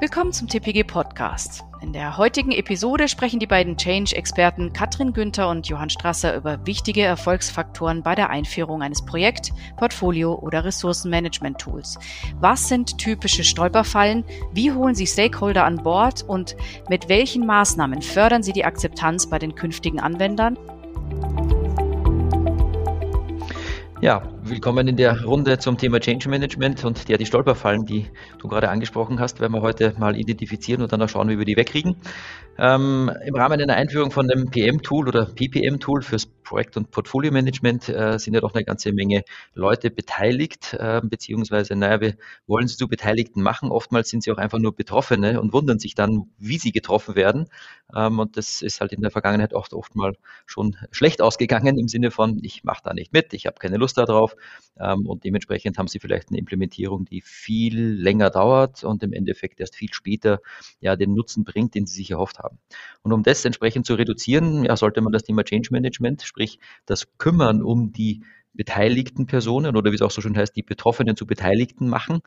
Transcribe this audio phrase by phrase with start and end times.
[0.00, 1.64] Willkommen zum TPG Podcast.
[1.82, 7.02] In der heutigen Episode sprechen die beiden Change-Experten Katrin Günther und Johann Strasser über wichtige
[7.02, 11.98] Erfolgsfaktoren bei der Einführung eines Projekt-, Portfolio- oder Ressourcenmanagement-Tools.
[12.38, 14.22] Was sind typische Stolperfallen?
[14.52, 16.22] Wie holen Sie Stakeholder an Bord?
[16.22, 16.54] Und
[16.88, 20.56] mit welchen Maßnahmen fördern Sie die Akzeptanz bei den künftigen Anwendern?
[24.00, 28.06] Ja, willkommen in der Runde zum Thema Change Management und der die Stolperfallen, die
[28.38, 31.44] du gerade angesprochen hast, werden wir heute mal identifizieren und dann auch schauen, wie wir
[31.44, 31.96] die wegkriegen.
[32.58, 38.18] Ähm, Im Rahmen einer Einführung von einem PM-Tool oder PPM-Tool fürs Projekt- und Portfolio-Management äh,
[38.18, 39.22] sind ja doch eine ganze Menge
[39.54, 42.14] Leute beteiligt, äh, beziehungsweise, naja, wir
[42.46, 43.70] wollen sie zu Beteiligten machen.
[43.70, 47.48] Oftmals sind sie auch einfach nur Betroffene und wundern sich dann, wie sie getroffen werden.
[47.94, 50.14] Ähm, und das ist halt in der Vergangenheit oft, oft mal
[50.46, 53.98] schon schlecht ausgegangen im Sinne von, ich mache da nicht mit, ich habe keine Lust
[53.98, 54.34] darauf.
[54.78, 59.60] Ähm, und dementsprechend haben sie vielleicht eine Implementierung, die viel länger dauert und im Endeffekt
[59.60, 60.40] erst viel später
[60.80, 62.58] ja den Nutzen bringt, den sie sich erhofft haben.
[63.02, 67.06] Und um das entsprechend zu reduzieren, ja, sollte man das Thema Change Management, sprich das
[67.18, 68.22] Kümmern um die
[68.54, 72.20] beteiligten Personen oder wie es auch so schön heißt, die Betroffenen zu Beteiligten machen,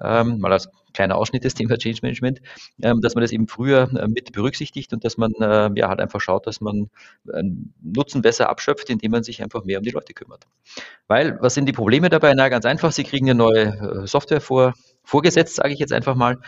[0.00, 2.40] ähm, mal als kleiner Ausschnitt des Thema Change Management,
[2.82, 6.00] ähm, dass man das eben früher äh, mit berücksichtigt und dass man äh, ja halt
[6.00, 6.90] einfach schaut, dass man
[7.32, 7.42] äh,
[7.82, 10.46] Nutzen besser abschöpft, indem man sich einfach mehr um die Leute kümmert.
[11.06, 12.32] Weil, was sind die Probleme dabei?
[12.34, 16.14] Na, ganz einfach, sie kriegen eine neue äh, Software vor, vorgesetzt, sage ich jetzt einfach
[16.14, 16.38] mal.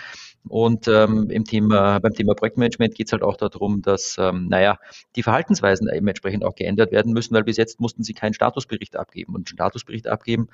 [0.46, 4.78] Und ähm, im Thema, beim Thema Projektmanagement geht es halt auch darum, dass, ähm, naja,
[5.16, 8.96] die Verhaltensweisen eben entsprechend auch geändert werden müssen, weil bis jetzt mussten sie keinen Statusbericht
[8.96, 9.34] abgeben.
[9.34, 10.48] Und einen Statusbericht abgeben,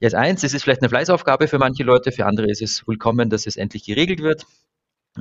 [0.00, 3.30] jetzt eins, es ist vielleicht eine Fleißaufgabe für manche Leute, für andere ist es willkommen,
[3.30, 4.46] dass es endlich geregelt wird.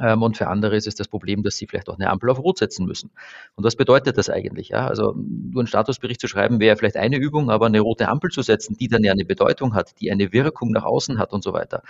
[0.02, 2.40] Ähm, und für andere ist es das Problem, dass sie vielleicht auch eine Ampel auf
[2.40, 3.12] Rot setzen müssen.
[3.56, 4.70] Und was bedeutet das eigentlich?
[4.70, 4.88] Ja?
[4.88, 8.42] Also nur einen Statusbericht zu schreiben wäre vielleicht eine Übung, aber eine rote Ampel zu
[8.42, 11.54] setzen, die dann ja eine Bedeutung hat, die eine Wirkung nach außen hat und so
[11.54, 11.82] weiter,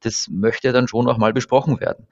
[0.00, 2.06] das möchte dann schon auch mal besprochen werden.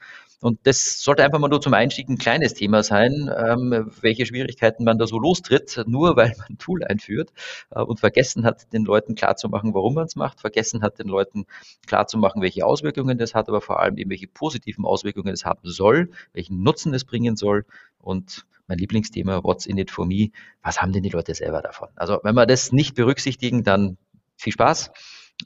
[0.45, 4.85] Und das sollte einfach mal nur zum Einstieg ein kleines Thema sein, ähm, welche Schwierigkeiten
[4.85, 7.33] man da so lostritt, nur weil man ein Tool einführt
[7.71, 11.47] äh, und vergessen hat, den Leuten klarzumachen, warum man es macht, vergessen hat, den Leuten
[11.87, 16.11] klarzumachen, welche Auswirkungen das hat, aber vor allem eben welche positiven Auswirkungen es haben soll,
[16.33, 17.67] welchen Nutzen es bringen soll
[17.99, 20.31] und mein Lieblingsthema, what's in it for me,
[20.63, 21.89] was haben denn die Leute selber davon?
[21.97, 23.99] Also wenn wir das nicht berücksichtigen, dann
[24.37, 24.91] viel Spaß.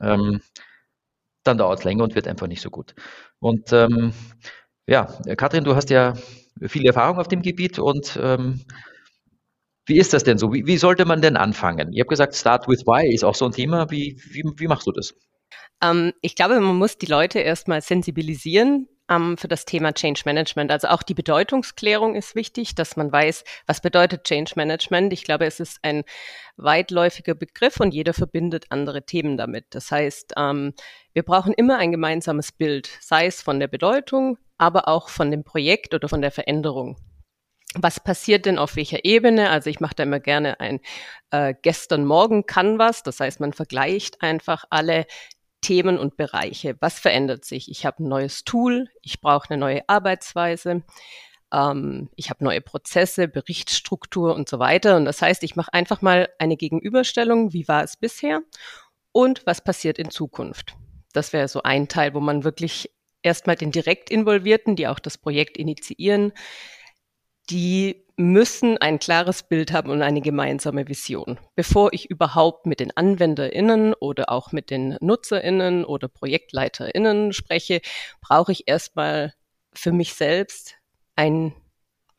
[0.01, 0.41] Ähm,
[1.43, 2.95] dann dauert es länger und wird einfach nicht so gut.
[3.41, 4.13] Und ähm,
[4.87, 5.05] ja,
[5.37, 6.15] Katrin, du hast ja
[6.63, 8.65] viel Erfahrung auf dem Gebiet und ähm,
[9.87, 10.53] wie ist das denn so?
[10.53, 11.93] Wie, wie sollte man denn anfangen?
[11.93, 13.91] Ich habe gesagt, Start with Why ist auch so ein Thema.
[13.91, 15.15] Wie, wie, wie machst du das?
[15.83, 20.71] Ähm, ich glaube, man muss die Leute erstmal sensibilisieren ähm, für das Thema Change Management.
[20.71, 25.13] Also auch die Bedeutungsklärung ist wichtig, dass man weiß, was bedeutet Change Management.
[25.13, 26.05] Ich glaube, es ist ein
[26.57, 29.67] weitläufiger Begriff und jeder verbindet andere Themen damit.
[29.71, 30.75] Das heißt, ähm,
[31.13, 35.45] wir brauchen immer ein gemeinsames Bild, sei es von der Bedeutung, aber auch von dem
[35.45, 36.97] Projekt oder von der Veränderung.
[37.75, 39.51] Was passiert denn auf welcher Ebene?
[39.51, 40.81] Also ich mache da immer gerne ein
[41.31, 43.03] äh, gestern Morgen kann was.
[43.03, 45.05] Das heißt, man vergleicht einfach alle
[45.61, 46.77] Themen und Bereiche.
[46.81, 47.71] Was verändert sich?
[47.71, 50.83] Ich habe ein neues Tool, ich brauche eine neue Arbeitsweise,
[51.53, 54.97] ähm, ich habe neue Prozesse, Berichtsstruktur und so weiter.
[54.97, 58.41] Und das heißt, ich mache einfach mal eine Gegenüberstellung, wie war es bisher
[59.13, 60.77] und was passiert in Zukunft.
[61.13, 62.91] Das wäre so ein Teil, wo man wirklich
[63.23, 66.33] erstmal den direkt Involvierten, die auch das Projekt initiieren,
[67.51, 71.39] die müssen ein klares Bild haben und eine gemeinsame Vision.
[71.55, 77.81] Bevor ich überhaupt mit den AnwenderInnen oder auch mit den NutzerInnen oder ProjektleiterInnen spreche,
[78.21, 79.35] brauche ich erstmal
[79.73, 80.75] für mich selbst
[81.15, 81.55] ein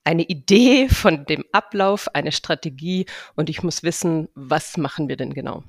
[0.06, 3.06] eine Idee von dem Ablauf, eine Strategie
[3.36, 5.64] und ich muss wissen, was machen wir denn genau.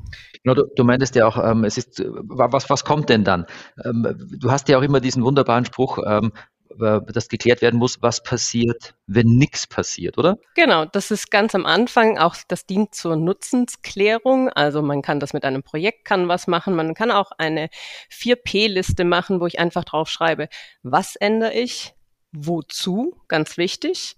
[0.44, 3.44] Du, du meintest ja auch, ähm, es ist, was, was kommt denn dann?
[3.84, 4.06] Ähm,
[4.38, 6.32] du hast ja auch immer diesen wunderbaren Spruch, ähm,
[6.78, 10.38] das geklärt werden muss, was passiert, wenn nichts passiert, oder?
[10.54, 14.48] Genau, das ist ganz am Anfang auch, das dient zur Nutzensklärung.
[14.50, 16.74] Also man kann das mit einem Projekt kann was machen.
[16.74, 17.68] Man kann auch eine
[18.10, 20.48] 4P-Liste machen, wo ich einfach drauf schreibe,
[20.82, 21.94] was ändere ich,
[22.32, 24.16] wozu, ganz wichtig.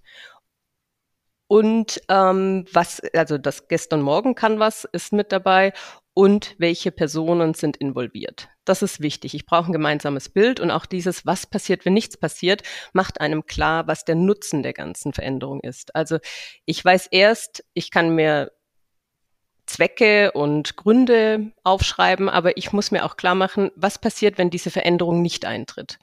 [1.47, 5.73] Und ähm, was, also das gestern Morgen kann was ist mit dabei
[6.15, 8.49] und welche Personen sind involviert.
[8.65, 9.35] Das ist wichtig.
[9.35, 12.63] Ich brauche ein gemeinsames Bild und auch dieses, was passiert, wenn nichts passiert,
[12.93, 15.95] macht einem klar, was der Nutzen der ganzen Veränderung ist.
[15.97, 16.19] Also
[16.65, 18.53] ich weiß erst, ich kann mir
[19.67, 24.71] Zwecke und Gründe aufschreiben, aber ich muss mir auch klar machen, was passiert, wenn diese
[24.71, 25.99] Veränderung nicht eintritt.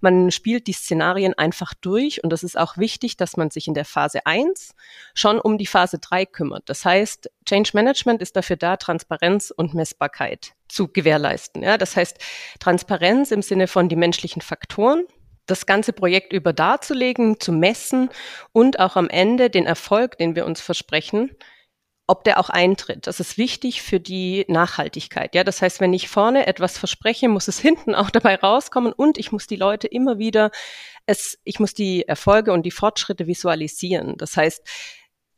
[0.00, 3.74] Man spielt die Szenarien einfach durch und das ist auch wichtig, dass man sich in
[3.74, 4.74] der Phase 1
[5.14, 6.68] schon um die Phase 3 kümmert.
[6.68, 11.62] Das heißt, Change Management ist dafür da, Transparenz und Messbarkeit zu gewährleisten.
[11.62, 12.18] Ja, das heißt,
[12.58, 15.04] Transparenz im Sinne von die menschlichen Faktoren,
[15.46, 18.10] das ganze Projekt über darzulegen, zu messen
[18.52, 21.30] und auch am Ende den Erfolg, den wir uns versprechen,
[22.10, 23.06] ob der auch eintritt.
[23.06, 25.34] Das ist wichtig für die Nachhaltigkeit.
[25.34, 29.16] Ja, das heißt, wenn ich vorne etwas verspreche, muss es hinten auch dabei rauskommen und
[29.16, 30.50] ich muss die Leute immer wieder
[31.06, 34.16] es, ich muss die Erfolge und die Fortschritte visualisieren.
[34.16, 34.66] Das heißt,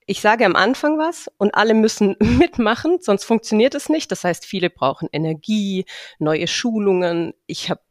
[0.07, 4.11] ich sage am Anfang was und alle müssen mitmachen, sonst funktioniert es nicht.
[4.11, 5.85] Das heißt, viele brauchen Energie,
[6.19, 7.35] neue Schulungen.
[7.47, 7.83] Ich habe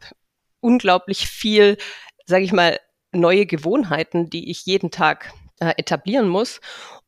[0.59, 1.77] unglaublich viel,
[2.25, 2.79] sage ich mal,
[3.11, 6.61] neue Gewohnheiten, die ich jeden Tag äh, etablieren muss.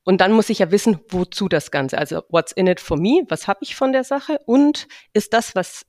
[0.03, 1.97] Und dann muss ich ja wissen, wozu das Ganze.
[1.97, 3.23] Also what's in it for me?
[3.29, 4.39] Was habe ich von der Sache?
[4.45, 5.85] Und ist das, was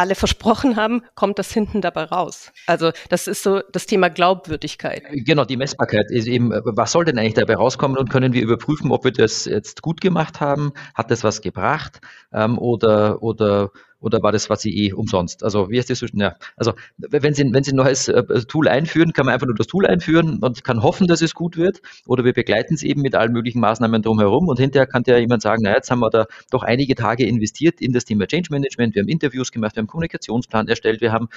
[0.00, 2.52] alle versprochen haben, kommt das hinten dabei raus.
[2.66, 5.02] Also das ist so das Thema Glaubwürdigkeit.
[5.10, 8.90] Genau, die Messbarkeit ist eben, was soll denn eigentlich dabei rauskommen und können wir überprüfen,
[8.92, 10.72] ob wir das jetzt gut gemacht haben?
[10.94, 12.00] Hat das was gebracht?
[12.32, 13.70] Ähm, oder, oder
[14.00, 15.44] oder war das was Sie eh umsonst?
[15.44, 16.04] Also wie ist das?
[16.14, 19.56] Ja, also wenn Sie, wenn Sie ein neues äh, Tool einführen, kann man einfach nur
[19.56, 21.82] das Tool einführen und kann hoffen, dass es gut wird.
[22.06, 25.42] Oder wir begleiten es eben mit allen möglichen Maßnahmen drumherum und hinterher kann ja jemand
[25.42, 28.94] sagen, na jetzt haben wir da doch einige Tage investiert in das Thema Change Management.
[28.94, 31.28] Wir haben Interviews gemacht, wir haben Kommunikationsplan erstellt, wir haben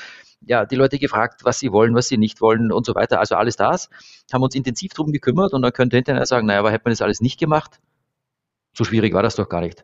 [0.46, 3.20] ja die Leute gefragt, was sie wollen, was sie nicht wollen und so weiter.
[3.20, 3.90] Also alles das,
[4.32, 7.02] haben uns intensiv drum gekümmert und dann könnte hinterher sagen, naja, aber hätte man das
[7.02, 7.80] alles nicht gemacht?
[8.76, 9.84] So schwierig war das doch gar nicht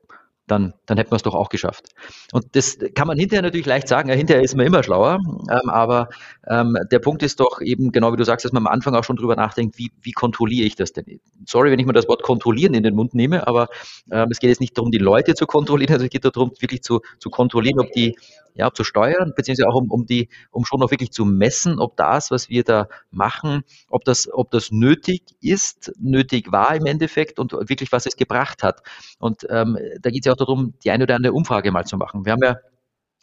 [0.49, 1.89] dann, dann hätten wir es doch auch geschafft.
[2.31, 5.19] Und das kann man hinterher natürlich leicht sagen, ja, hinterher ist man immer schlauer,
[5.49, 6.09] ähm, aber
[6.47, 9.03] ähm, der Punkt ist doch eben, genau wie du sagst, dass man am Anfang auch
[9.03, 11.19] schon drüber nachdenkt, wie, wie kontrolliere ich das denn?
[11.45, 13.69] Sorry, wenn ich mal das Wort kontrollieren in den Mund nehme, aber
[14.11, 16.81] ähm, es geht jetzt nicht darum, die Leute zu kontrollieren, also es geht darum, wirklich
[16.81, 18.15] zu, zu kontrollieren, ob die
[18.55, 21.95] ja, zu steuern, beziehungsweise auch um, um die, um schon auch wirklich zu messen, ob
[21.97, 27.39] das, was wir da machen, ob das, ob das nötig ist, nötig war im Endeffekt
[27.39, 28.81] und wirklich was es gebracht hat.
[29.19, 31.97] Und ähm, da geht es ja auch darum, die eine oder andere Umfrage mal zu
[31.97, 32.25] machen.
[32.25, 32.57] Wir haben ja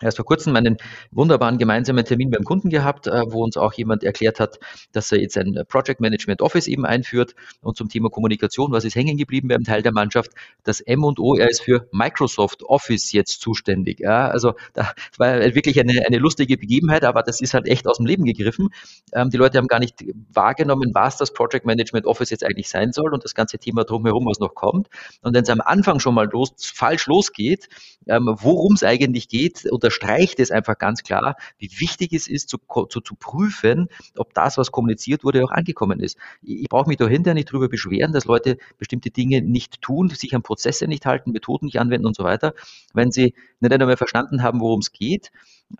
[0.00, 0.76] erst vor kurzem einen
[1.10, 4.58] wunderbaren gemeinsamen Termin beim Kunden gehabt, äh, wo uns auch jemand erklärt hat,
[4.92, 7.34] dass er jetzt ein Project Management Office eben einführt.
[7.62, 10.32] Und zum Thema Kommunikation, was ist hängen geblieben beim Teil der Mannschaft?
[10.64, 14.00] Das M und O, er ist für Microsoft Office jetzt zuständig.
[14.00, 14.88] Ja, also das
[15.18, 18.68] war wirklich eine, eine lustige Begebenheit, aber das ist halt echt aus dem Leben gegriffen.
[19.12, 22.92] Ähm, die Leute haben gar nicht wahrgenommen, was das Project Management Office jetzt eigentlich sein
[22.92, 24.88] soll und das ganze Thema drumherum, was noch kommt.
[25.22, 27.68] Und wenn es am Anfang schon mal los, falsch losgeht,
[28.06, 32.48] ähm, worum es eigentlich geht, oder unterstreicht es einfach ganz klar, wie wichtig es ist,
[32.48, 36.18] zu, zu, zu prüfen, ob das, was kommuniziert wurde, auch angekommen ist.
[36.42, 40.34] Ich, ich brauche mich dahinter nicht drüber beschweren, dass Leute bestimmte Dinge nicht tun, sich
[40.34, 42.54] an Prozesse nicht halten, Methoden nicht anwenden und so weiter,
[42.94, 45.30] wenn sie nicht einmal verstanden haben, worum es geht.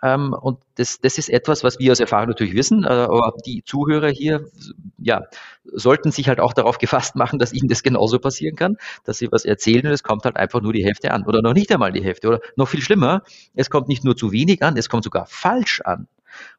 [0.03, 3.63] Ähm, und das, das ist etwas, was wir aus Erfahrung natürlich wissen, äh, aber die
[3.65, 4.45] Zuhörer hier,
[4.99, 5.23] ja,
[5.65, 9.31] sollten sich halt auch darauf gefasst machen, dass ihnen das genauso passieren kann, dass sie
[9.31, 11.93] was erzählen und es kommt halt einfach nur die Hälfte an oder noch nicht einmal
[11.93, 13.23] die Hälfte oder noch viel schlimmer,
[13.55, 16.09] es kommt nicht nur zu wenig an, es kommt sogar falsch an.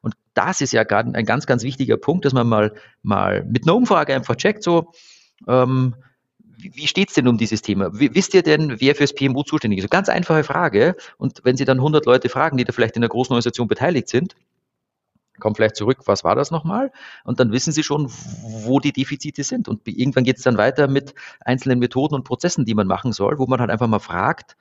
[0.00, 3.64] Und das ist ja gerade ein ganz, ganz wichtiger Punkt, dass man mal, mal mit
[3.64, 4.92] einer Umfrage einfach checkt, so,
[5.46, 5.94] ähm,
[6.58, 7.90] wie steht es denn um dieses Thema?
[7.92, 9.90] Wisst ihr denn, wer fürs PMU zuständig ist?
[9.90, 10.96] Ganz einfache Frage.
[11.16, 14.08] Und wenn Sie dann 100 Leute fragen, die da vielleicht in einer großen Organisation beteiligt
[14.08, 14.34] sind,
[15.38, 16.90] kommt vielleicht zurück, was war das nochmal?
[17.22, 19.68] Und dann wissen Sie schon, wo die Defizite sind.
[19.68, 23.38] Und irgendwann geht es dann weiter mit einzelnen Methoden und Prozessen, die man machen soll,
[23.38, 24.56] wo man halt einfach mal fragt,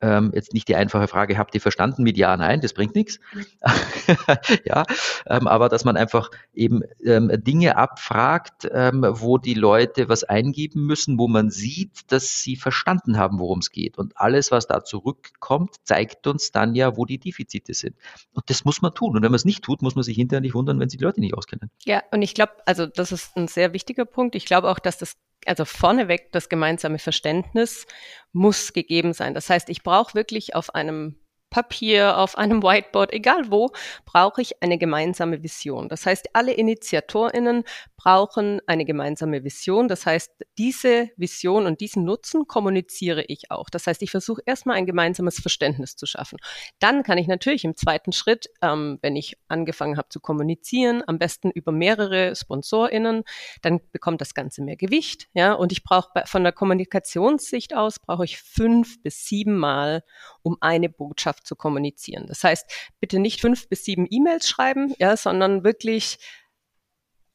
[0.00, 3.18] ähm, jetzt nicht die einfache Frage, habt ihr verstanden mit Ja, Nein, das bringt nichts.
[4.64, 4.84] ja,
[5.26, 10.86] ähm, aber dass man einfach eben ähm, Dinge abfragt, ähm, wo die Leute was eingeben
[10.86, 13.98] müssen, wo man sieht, dass sie verstanden haben, worum es geht.
[13.98, 17.96] Und alles, was da zurückkommt, zeigt uns dann ja, wo die Defizite sind.
[18.34, 19.16] Und das muss man tun.
[19.16, 21.04] Und wenn man es nicht tut, muss man sich hinterher nicht wundern, wenn sich die
[21.04, 21.70] Leute nicht auskennen.
[21.84, 24.34] Ja, und ich glaube, also das ist ein sehr wichtiger Punkt.
[24.34, 25.16] Ich glaube auch, dass das
[25.48, 27.86] also vorneweg das gemeinsame Verständnis
[28.32, 29.34] muss gegeben sein.
[29.34, 31.16] Das heißt, ich brauche wirklich auf einem
[31.50, 33.70] Papier, auf einem Whiteboard, egal wo,
[34.04, 35.88] brauche ich eine gemeinsame Vision.
[35.88, 37.64] Das heißt, alle Initiatorinnen
[38.06, 39.88] brauchen eine gemeinsame Vision.
[39.88, 43.68] Das heißt, diese Vision und diesen Nutzen kommuniziere ich auch.
[43.68, 46.38] Das heißt, ich versuche erstmal ein gemeinsames Verständnis zu schaffen.
[46.78, 51.18] Dann kann ich natürlich im zweiten Schritt, ähm, wenn ich angefangen habe zu kommunizieren, am
[51.18, 53.24] besten über mehrere SponsorInnen,
[53.62, 55.26] dann bekommt das Ganze mehr Gewicht.
[55.34, 60.04] Ja, und ich brauche von der Kommunikationssicht aus brauche ich fünf bis sieben Mal,
[60.42, 62.28] um eine Botschaft zu kommunizieren.
[62.28, 62.70] Das heißt,
[63.00, 66.18] bitte nicht fünf bis sieben E-Mails schreiben, ja, sondern wirklich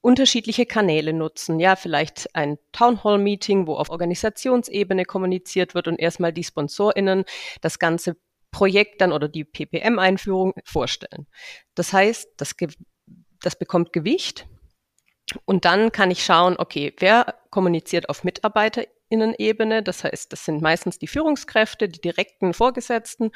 [0.02, 1.60] unterschiedliche Kanäle nutzen.
[1.60, 7.24] Ja, vielleicht ein Town Hall Meeting, wo auf Organisationsebene kommuniziert wird und erstmal die SponsorInnen
[7.62, 8.18] das ganze
[8.52, 11.28] Projekt dann oder die PPM-Einführung vorstellen.
[11.76, 12.56] Das heißt, das,
[13.42, 14.48] das bekommt Gewicht
[15.46, 19.84] und dann kann ich schauen, okay, wer kommuniziert auf Mitarbeiter Sponsorinnenebene.
[19.84, 23.32] Das heißt, das sind meistens die Führungskräfte, die direkten Vorgesetzten.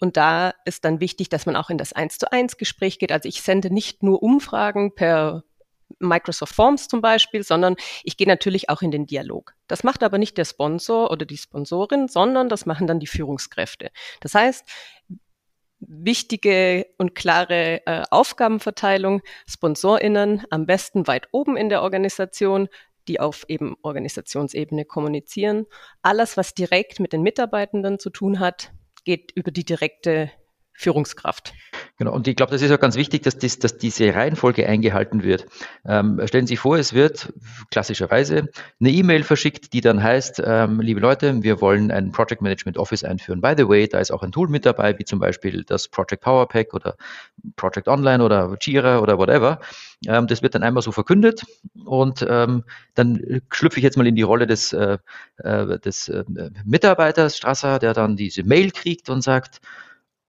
[0.00, 3.12] Und da ist dann wichtig, dass man auch in das Eins zu eins Gespräch geht.
[3.12, 5.44] Also ich sende nicht nur Umfragen per
[5.98, 9.54] Microsoft Forms zum Beispiel, sondern ich gehe natürlich auch in den Dialog.
[9.66, 13.90] Das macht aber nicht der Sponsor oder die Sponsorin, sondern das machen dann die Führungskräfte.
[14.20, 14.64] Das heißt,
[15.80, 22.68] wichtige und klare äh, Aufgabenverteilung, SponsorInnen am besten weit oben in der Organisation,
[23.06, 25.66] die auf eben Organisationsebene kommunizieren.
[26.02, 28.72] Alles, was direkt mit den Mitarbeitenden zu tun hat,
[29.04, 30.30] geht über die direkte
[30.74, 31.54] Führungskraft.
[31.98, 35.24] Genau, und ich glaube, das ist auch ganz wichtig, dass, dies, dass diese Reihenfolge eingehalten
[35.24, 35.46] wird.
[35.84, 37.32] Ähm, stellen Sie sich vor, es wird
[37.72, 42.78] klassischerweise eine E-Mail verschickt, die dann heißt, ähm, liebe Leute, wir wollen ein Project Management
[42.78, 43.40] Office einführen.
[43.40, 46.22] By the way, da ist auch ein Tool mit dabei, wie zum Beispiel das Project
[46.22, 46.94] Power Pack oder
[47.56, 49.58] Project Online oder Jira oder whatever.
[50.06, 51.42] Ähm, das wird dann einmal so verkündet
[51.84, 52.62] und ähm,
[52.94, 54.98] dann schlüpfe ich jetzt mal in die Rolle des, äh,
[55.38, 56.22] äh des äh,
[56.64, 59.60] Mitarbeiters Strasser, der dann diese Mail kriegt und sagt,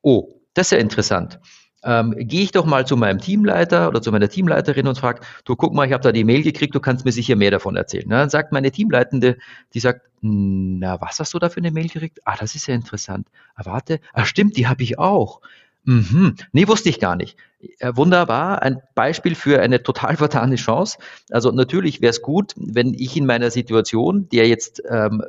[0.02, 1.40] oh, das ist ja interessant.
[1.84, 5.56] Ähm, Gehe ich doch mal zu meinem Teamleiter oder zu meiner Teamleiterin und frage, du
[5.56, 8.06] guck mal, ich habe da die Mail gekriegt, du kannst mir sicher mehr davon erzählen.
[8.08, 9.38] Na, dann sagt meine Teamleitende,
[9.74, 12.20] die sagt, na, was hast du da für eine Mail gekriegt?
[12.26, 13.28] Ah, das ist ja interessant.
[13.56, 15.42] Ah, warte, ah, stimmt, die habe ich auch.
[15.86, 16.36] Mhm.
[16.52, 17.38] Nee, wusste ich gar nicht.
[17.80, 20.98] Äh, wunderbar, ein Beispiel für eine total vertane Chance.
[21.32, 25.24] Also natürlich wäre es gut, wenn ich in meiner Situation, der jetzt ähm,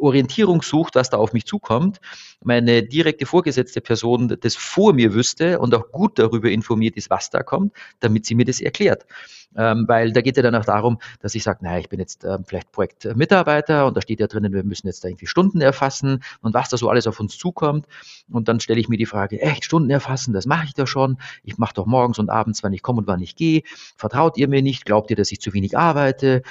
[0.00, 2.00] Orientierung sucht, was da auf mich zukommt,
[2.42, 7.30] meine direkte vorgesetzte Person das vor mir wüsste und auch gut darüber informiert ist, was
[7.30, 9.06] da kommt, damit sie mir das erklärt.
[9.56, 12.24] Ähm, weil da geht ja dann auch darum, dass ich sage, naja, ich bin jetzt
[12.24, 16.22] ähm, vielleicht Projektmitarbeiter und da steht ja drinnen, wir müssen jetzt da irgendwie Stunden erfassen
[16.40, 17.86] und was da so alles auf uns zukommt.
[18.30, 21.18] Und dann stelle ich mir die Frage, echt Stunden erfassen, das mache ich doch schon.
[21.42, 23.62] Ich mache doch morgens und abends, wann ich komme und wann ich gehe.
[23.96, 24.84] Vertraut ihr mir nicht?
[24.84, 26.42] Glaubt ihr, dass ich zu wenig arbeite?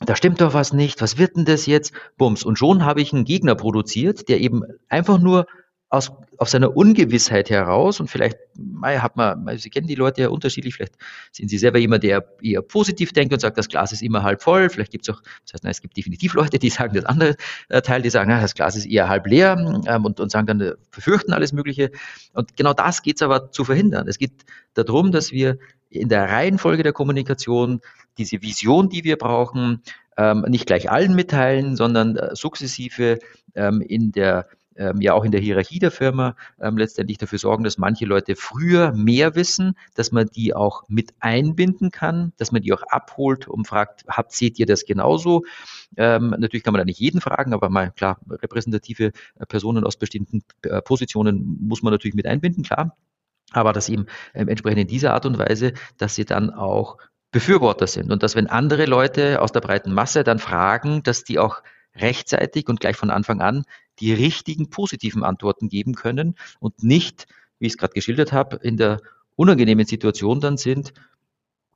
[0.00, 1.92] Da stimmt doch was nicht, was wird denn das jetzt?
[2.16, 2.42] Bums.
[2.42, 5.46] Und schon habe ich einen Gegner produziert, der eben einfach nur
[5.90, 8.38] aus, aus seiner Ungewissheit heraus und vielleicht
[8.82, 10.94] hat man, Sie kennen die Leute ja unterschiedlich, vielleicht
[11.32, 14.40] sind Sie selber jemand, der eher positiv denkt und sagt, das Glas ist immer halb
[14.40, 17.04] voll, vielleicht gibt es auch, das heißt, nein, es gibt definitiv Leute, die sagen das
[17.06, 17.34] andere
[17.68, 20.46] äh, Teil, die sagen, na, das Glas ist eher halb leer ähm, und, und sagen
[20.46, 21.90] dann, äh, verfürchten alles Mögliche.
[22.34, 24.06] Und genau das geht es aber zu verhindern.
[24.06, 27.80] Es geht darum, dass wir in der Reihenfolge der Kommunikation
[28.18, 29.82] diese Vision, die wir brauchen,
[30.16, 33.18] ähm, nicht gleich allen mitteilen, sondern äh, sukzessive
[33.54, 37.64] ähm, in der ähm, ja auch in der Hierarchie der Firma ähm, letztendlich dafür sorgen,
[37.64, 42.62] dass manche Leute früher mehr wissen, dass man die auch mit einbinden kann, dass man
[42.62, 45.44] die auch abholt und fragt, habt, seht ihr das genauso?
[45.96, 49.96] Ähm, natürlich kann man da nicht jeden fragen, aber mal klar, repräsentative äh, Personen aus
[49.96, 52.96] bestimmten äh, Positionen muss man natürlich mit einbinden, klar.
[53.52, 56.98] Aber das eben entsprechend in dieser Art und Weise, dass sie dann auch
[57.32, 61.38] Befürworter sind und dass wenn andere Leute aus der breiten Masse dann fragen, dass die
[61.38, 61.62] auch
[61.94, 63.64] rechtzeitig und gleich von Anfang an
[64.00, 67.26] die richtigen positiven Antworten geben können und nicht,
[67.58, 69.00] wie ich es gerade geschildert habe, in der
[69.36, 70.92] unangenehmen Situation dann sind,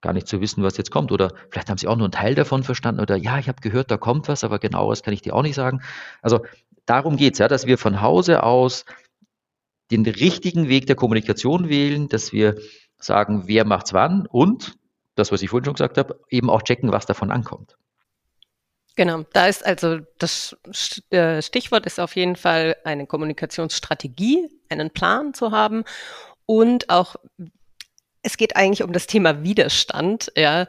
[0.01, 1.13] gar nicht zu wissen, was jetzt kommt.
[1.13, 3.91] Oder vielleicht haben sie auch nur einen Teil davon verstanden oder ja, ich habe gehört,
[3.91, 5.83] da kommt was, aber genaueres kann ich dir auch nicht sagen.
[6.21, 6.45] Also
[6.87, 8.85] darum geht es, ja, dass wir von Hause aus
[9.91, 12.57] den richtigen Weg der Kommunikation wählen, dass wir
[12.99, 14.77] sagen, wer macht's wann und
[15.15, 17.77] das, was ich vorhin schon gesagt habe, eben auch checken, was davon ankommt.
[18.97, 20.57] Genau, da ist also das
[21.11, 25.85] äh, Stichwort ist auf jeden Fall eine Kommunikationsstrategie, einen Plan zu haben
[26.47, 27.17] und auch
[28.23, 30.33] es geht eigentlich um das Thema Widerstand.
[30.37, 30.67] Ja,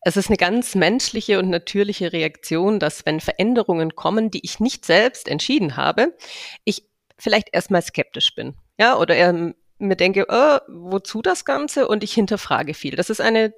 [0.00, 4.84] es ist eine ganz menschliche und natürliche Reaktion, dass wenn Veränderungen kommen, die ich nicht
[4.84, 6.16] selbst entschieden habe,
[6.64, 8.54] ich vielleicht erstmal skeptisch bin.
[8.78, 11.88] Ja, oder ähm, mir denke, oh, wozu das Ganze?
[11.88, 12.96] Und ich hinterfrage viel.
[12.96, 13.52] Das ist eine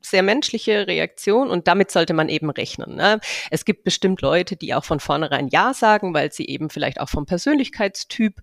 [0.00, 2.96] sehr menschliche Reaktion und damit sollte man eben rechnen.
[2.96, 3.20] Ne?
[3.50, 7.08] Es gibt bestimmt Leute, die auch von vornherein Ja sagen, weil sie eben vielleicht auch
[7.08, 8.40] vom Persönlichkeitstyp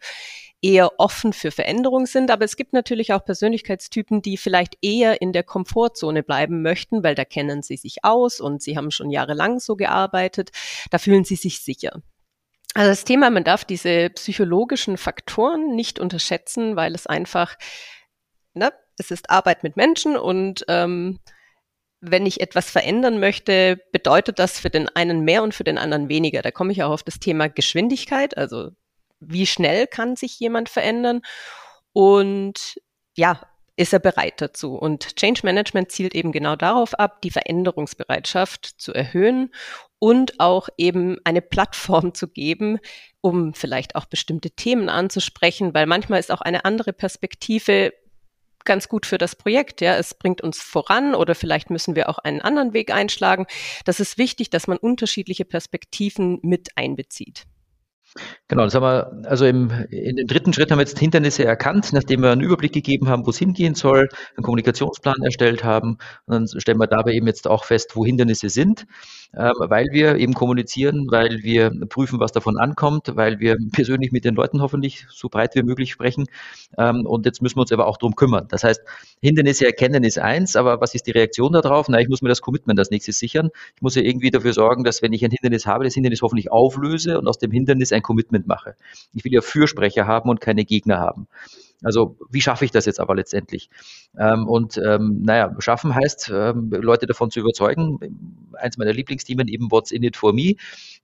[0.62, 2.32] eher offen für Veränderung sind.
[2.32, 7.16] Aber es gibt natürlich auch Persönlichkeitstypen, die vielleicht eher in der Komfortzone bleiben möchten, weil
[7.16, 10.52] da kennen sie sich aus und sie haben schon jahrelang so gearbeitet.
[10.90, 12.02] Da fühlen sie sich sicher.
[12.74, 17.56] Also das Thema, man darf diese psychologischen Faktoren nicht unterschätzen, weil es einfach,
[18.54, 21.20] ne, es ist Arbeit mit Menschen und ähm,
[22.00, 26.10] wenn ich etwas verändern möchte, bedeutet das für den einen mehr und für den anderen
[26.10, 26.42] weniger.
[26.42, 28.70] Da komme ich auch auf das Thema Geschwindigkeit, also
[29.20, 31.22] wie schnell kann sich jemand verändern
[31.94, 32.80] und
[33.16, 33.42] ja,
[33.76, 34.76] ist er bereit dazu?
[34.76, 39.52] Und Change Management zielt eben genau darauf ab, die Veränderungsbereitschaft zu erhöhen
[40.00, 42.80] und auch eben eine Plattform zu geben,
[43.22, 47.94] um vielleicht auch bestimmte Themen anzusprechen, weil manchmal ist auch eine andere Perspektive
[48.68, 49.82] ganz gut für das Projekt.
[49.82, 53.48] Ja, es bringt uns voran oder vielleicht müssen wir auch einen anderen Weg einschlagen.
[53.86, 57.48] Das ist wichtig, dass man unterschiedliche Perspektiven mit einbezieht.
[58.48, 61.92] Genau, das haben wir, also im, in dem dritten Schritt haben wir jetzt Hindernisse erkannt,
[61.92, 65.98] nachdem wir einen Überblick gegeben haben, wo es hingehen soll, einen Kommunikationsplan erstellt haben.
[66.26, 68.88] Und dann stellen wir dabei eben jetzt auch fest, wo Hindernisse sind,
[69.34, 74.24] äh, weil wir eben kommunizieren, weil wir prüfen, was davon ankommt, weil wir persönlich mit
[74.24, 76.26] den Leuten hoffentlich so breit wie möglich sprechen.
[76.78, 78.48] Ähm, und jetzt müssen wir uns aber auch darum kümmern.
[78.50, 78.82] Das heißt,
[79.22, 81.90] Hindernisse erkennen ist eins, aber was ist die Reaktion darauf?
[81.90, 83.50] Na, ich muss mir das Commitment als nächstes sichern.
[83.76, 86.52] Ich muss ja irgendwie dafür sorgen, dass wenn ich ein Hindernis habe, das Hindernis hoffentlich
[86.52, 88.76] auflöse und aus dem Hindernis ein Commitment mache.
[89.14, 91.28] Ich will ja Fürsprecher haben und keine Gegner haben.
[91.84, 93.70] Also wie schaffe ich das jetzt aber letztendlich?
[94.18, 98.00] Ähm, und ähm, naja, schaffen heißt, ähm, Leute davon zu überzeugen.
[98.54, 100.56] Eins meiner Lieblingsthemen eben What's in it for me.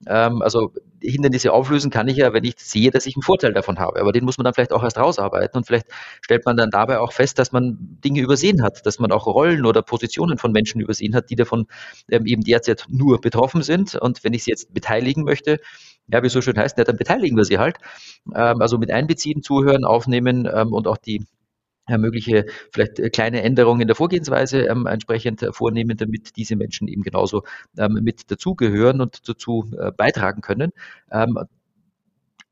[0.08, 3.78] Ähm, also Hindernisse auflösen kann ich ja, wenn ich sehe, dass ich einen Vorteil davon
[3.78, 4.00] habe.
[4.00, 5.88] Aber den muss man dann vielleicht auch erst rausarbeiten und vielleicht
[6.22, 9.66] stellt man dann dabei auch fest, dass man Dinge übersehen hat, dass man auch Rollen
[9.68, 11.68] oder Positionen von Menschen übersehen hat, die davon
[12.10, 13.94] ähm, eben derzeit nur betroffen sind.
[13.94, 15.60] Und wenn ich sie jetzt beteiligen möchte,
[16.08, 17.78] ja, wie so schön heißt, ja, dann beteiligen wir sie halt.
[18.36, 21.26] Ähm, also mit einbeziehen, zuhören, aufnehmen ähm, und auch die
[21.88, 26.56] äh, mögliche vielleicht äh, kleine Änderungen in der Vorgehensweise ähm, entsprechend äh, vornehmen, damit diese
[26.56, 27.44] Menschen eben genauso
[27.78, 30.72] ähm, mit dazugehören und dazu äh, beitragen können.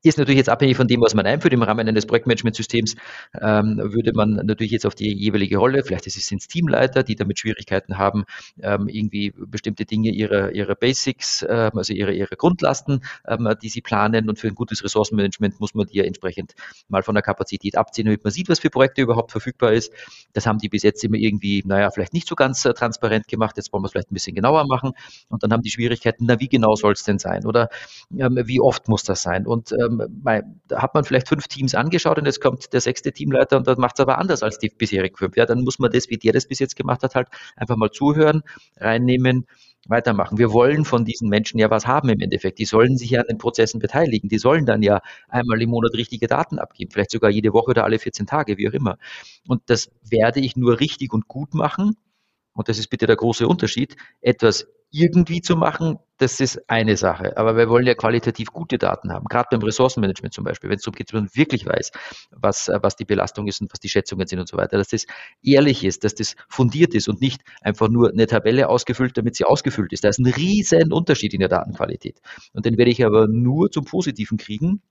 [0.02, 1.54] Ist natürlich jetzt abhängig von dem, was man einführt.
[1.54, 2.96] Im Rahmen eines Projektmanagementsystems
[3.40, 7.38] ähm, würde man natürlich jetzt auf die jeweilige Rolle, vielleicht ist es Teamleiter, die damit
[7.38, 8.24] Schwierigkeiten haben,
[8.62, 13.80] ähm, irgendwie bestimmte Dinge ihrer, ihrer Basics, ähm, also ihre, ihre Grundlasten, ähm, die sie
[13.80, 14.28] planen.
[14.28, 16.54] Und für ein gutes Ressourcenmanagement muss man die ja entsprechend
[16.88, 19.92] mal von der Kapazität abziehen, damit man sieht, was für Projekte überhaupt verfügbar ist.
[20.32, 23.56] Das haben die bis jetzt immer irgendwie, naja, vielleicht nicht so ganz äh, transparent gemacht.
[23.56, 24.92] Jetzt wollen wir es vielleicht ein bisschen genauer machen.
[25.28, 27.46] Und dann haben die Schwierigkeiten, na, wie genau soll es denn sein?
[27.46, 27.68] Oder
[28.18, 29.46] ähm, wie oft muss das sein?
[29.46, 33.66] Und ähm, hat man vielleicht fünf Teams angeschaut und jetzt kommt der sechste Teamleiter und
[33.66, 35.36] dann macht es aber anders als die bisherigen fünf.
[35.36, 37.90] Ja, dann muss man das, wie der das bis jetzt gemacht hat, halt einfach mal
[37.90, 38.42] zuhören,
[38.76, 39.46] reinnehmen,
[39.88, 40.38] weitermachen.
[40.38, 42.58] Wir wollen von diesen Menschen ja was haben im Endeffekt.
[42.58, 44.28] Die sollen sich ja an den Prozessen beteiligen.
[44.28, 47.84] Die sollen dann ja einmal im Monat richtige Daten abgeben, vielleicht sogar jede Woche oder
[47.84, 48.98] alle 14 Tage, wie auch immer.
[49.48, 51.96] Und das werde ich nur richtig und gut machen.
[52.54, 53.96] Und das ist bitte der große Unterschied.
[54.20, 57.36] Etwas irgendwie zu machen, das ist eine Sache.
[57.38, 60.82] Aber wir wollen ja qualitativ gute Daten haben, gerade beim Ressourcenmanagement zum Beispiel, wenn es
[60.82, 61.90] darum geht, dass man wirklich weiß,
[62.30, 65.06] was, was die Belastung ist und was die Schätzungen sind und so weiter, dass das
[65.42, 69.44] ehrlich ist, dass das fundiert ist und nicht einfach nur eine Tabelle ausgefüllt, damit sie
[69.44, 70.04] ausgefüllt ist.
[70.04, 72.20] Da ist ein riesen Unterschied in der Datenqualität.
[72.52, 74.82] Und den werde ich aber nur zum Positiven kriegen,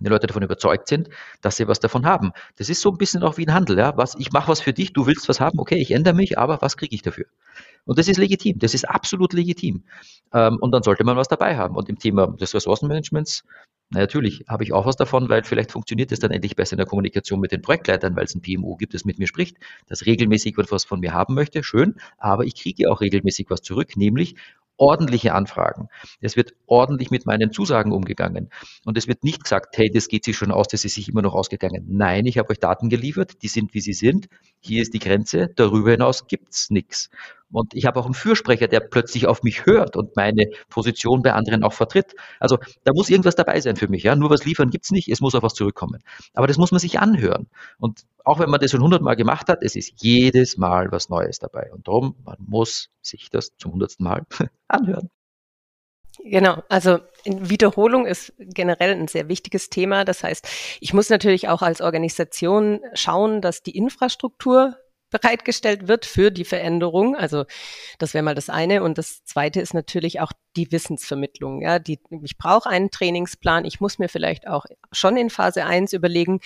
[0.00, 1.08] die Leute davon überzeugt sind,
[1.40, 2.32] dass sie was davon haben.
[2.56, 3.78] Das ist so ein bisschen auch wie ein Handel.
[3.78, 3.96] Ja?
[3.96, 6.60] Was, ich mache was für dich, du willst was haben, okay, ich ändere mich, aber
[6.62, 7.26] was kriege ich dafür?
[7.84, 9.84] Und das ist legitim, das ist absolut legitim.
[10.32, 11.76] Ähm, und dann sollte man was dabei haben.
[11.76, 13.44] Und im Thema des Ressourcenmanagements,
[13.90, 16.78] na, natürlich habe ich auch was davon, weil vielleicht funktioniert es dann endlich besser in
[16.78, 20.06] der Kommunikation mit den Projektleitern, weil es ein PMO gibt, das mit mir spricht, das
[20.06, 24.36] regelmäßig was von mir haben möchte, schön, aber ich kriege auch regelmäßig was zurück, nämlich
[24.76, 25.88] ordentliche Anfragen.
[26.20, 28.50] Es wird ordentlich mit meinen Zusagen umgegangen.
[28.84, 31.22] Und es wird nicht gesagt, hey, das geht sich schon aus, das ist sich immer
[31.22, 31.86] noch ausgegangen.
[31.88, 34.28] Nein, ich habe euch Daten geliefert, die sind, wie sie sind.
[34.60, 37.10] Hier ist die Grenze, darüber hinaus gibt's nichts.
[37.54, 41.32] Und ich habe auch einen Fürsprecher, der plötzlich auf mich hört und meine Position bei
[41.32, 42.14] anderen auch vertritt.
[42.40, 44.02] Also da muss irgendwas dabei sein für mich.
[44.02, 44.16] Ja?
[44.16, 46.02] Nur was liefern gibt's nicht, es muss auch was zurückkommen.
[46.34, 47.46] Aber das muss man sich anhören.
[47.78, 51.38] Und auch wenn man das schon hundertmal gemacht hat, es ist jedes Mal was Neues
[51.38, 51.70] dabei.
[51.72, 54.22] Und darum, man muss sich das zum hundertsten Mal
[54.68, 55.10] anhören.
[56.22, 60.04] Genau, also Wiederholung ist generell ein sehr wichtiges Thema.
[60.04, 60.46] Das heißt,
[60.80, 64.76] ich muss natürlich auch als Organisation schauen, dass die Infrastruktur
[65.14, 67.14] bereitgestellt wird für die Veränderung.
[67.14, 67.44] Also
[68.00, 68.82] das wäre mal das eine.
[68.82, 71.62] Und das zweite ist natürlich auch die Wissensvermittlung.
[71.62, 73.64] Ja, die, ich brauche einen Trainingsplan.
[73.64, 76.40] Ich muss mir vielleicht auch schon in Phase 1 überlegen,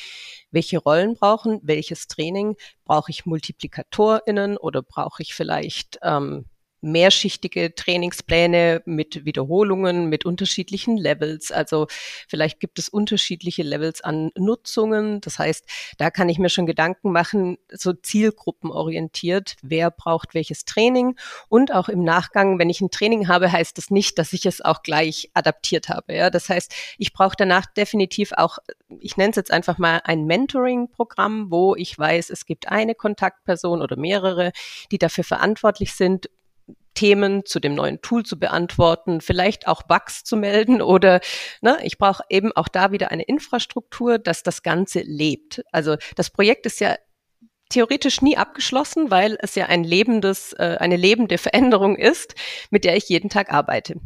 [0.50, 2.56] welche Rollen brauchen, welches Training.
[2.84, 6.44] Brauche ich MultiplikatorInnen oder brauche ich vielleicht ähm,
[6.80, 11.50] mehrschichtige Trainingspläne mit Wiederholungen, mit unterschiedlichen Levels.
[11.50, 11.86] Also
[12.28, 15.20] vielleicht gibt es unterschiedliche Levels an Nutzungen.
[15.20, 15.64] Das heißt,
[15.98, 21.16] da kann ich mir schon Gedanken machen, so zielgruppenorientiert, wer braucht welches Training.
[21.48, 24.60] Und auch im Nachgang, wenn ich ein Training habe, heißt das nicht, dass ich es
[24.60, 26.14] auch gleich adaptiert habe.
[26.14, 28.58] Ja, das heißt, ich brauche danach definitiv auch,
[29.00, 33.82] ich nenne es jetzt einfach mal ein Mentoring-Programm, wo ich weiß, es gibt eine Kontaktperson
[33.82, 34.52] oder mehrere,
[34.90, 36.28] die dafür verantwortlich sind,
[36.98, 41.20] Themen zu dem neuen Tool zu beantworten, vielleicht auch Bugs zu melden oder
[41.60, 45.62] ne, ich brauche eben auch da wieder eine Infrastruktur, dass das Ganze lebt.
[45.70, 46.96] Also das Projekt ist ja
[47.68, 52.34] theoretisch nie abgeschlossen, weil es ja ein lebendes, äh, eine lebende Veränderung ist,
[52.70, 54.00] mit der ich jeden Tag arbeite.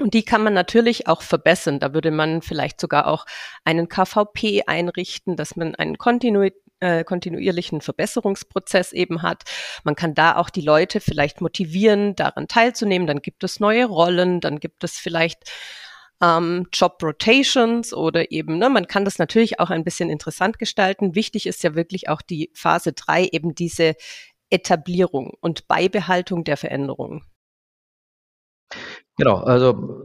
[0.00, 1.80] Und die kann man natürlich auch verbessern.
[1.80, 3.26] Da würde man vielleicht sogar auch
[3.64, 9.44] einen KVP einrichten, dass man einen Kontinuität äh, kontinuierlichen Verbesserungsprozess eben hat.
[9.84, 13.06] Man kann da auch die Leute vielleicht motivieren, daran teilzunehmen.
[13.06, 15.50] Dann gibt es neue Rollen, dann gibt es vielleicht
[16.20, 21.14] ähm, Job Rotations oder eben, ne, man kann das natürlich auch ein bisschen interessant gestalten.
[21.14, 23.94] Wichtig ist ja wirklich auch die Phase drei eben diese
[24.50, 27.22] Etablierung und Beibehaltung der Veränderungen.
[29.16, 30.02] Genau, also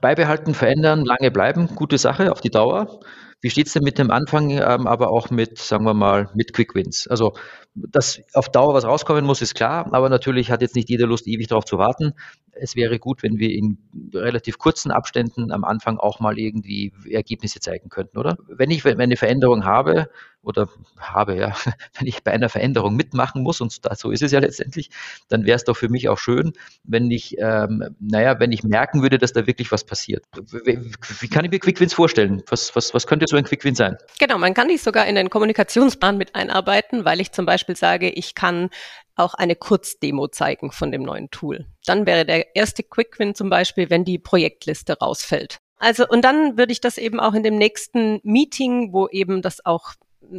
[0.00, 3.00] beibehalten, verändern, lange bleiben, gute Sache auf die Dauer.
[3.40, 6.52] Wie steht es denn mit dem Anfang, ähm, aber auch mit, sagen wir mal, mit
[6.52, 7.06] Quick Wins?
[7.06, 7.34] Also,
[7.74, 11.28] dass auf Dauer was rauskommen muss, ist klar, aber natürlich hat jetzt nicht jeder Lust,
[11.28, 12.14] ewig darauf zu warten.
[12.60, 13.78] Es wäre gut, wenn wir in
[14.12, 18.36] relativ kurzen Abständen am Anfang auch mal irgendwie Ergebnisse zeigen könnten, oder?
[18.48, 20.08] Wenn ich eine Veränderung habe,
[20.42, 21.52] oder habe, ja,
[21.98, 24.90] wenn ich bei einer Veränderung mitmachen muss, und so ist es ja letztendlich,
[25.28, 26.52] dann wäre es doch für mich auch schön,
[26.84, 30.24] wenn ich, ähm, naja, wenn ich merken würde, dass da wirklich was passiert.
[30.64, 32.42] Wie, kann ich mir Quickwins vorstellen?
[32.48, 33.98] Was, was, was könnte so ein Quickwin sein?
[34.18, 38.08] Genau, man kann dies sogar in den Kommunikationsplan mit einarbeiten, weil ich zum Beispiel sage,
[38.08, 38.70] ich kann
[39.18, 41.66] auch eine Kurzdemo zeigen von dem neuen Tool.
[41.84, 45.58] Dann wäre der erste Quickwin zum Beispiel, wenn die Projektliste rausfällt.
[45.78, 49.64] Also, und dann würde ich das eben auch in dem nächsten Meeting, wo eben das
[49.64, 49.94] auch